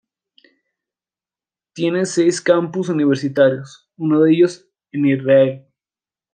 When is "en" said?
4.91-5.05